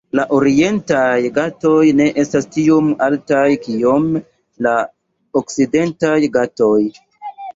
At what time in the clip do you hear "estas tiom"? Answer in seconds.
2.21-2.87